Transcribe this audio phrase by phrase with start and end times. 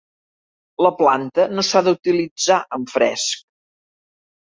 [0.85, 3.45] La planta no s'ha d'utilitzar en fresc.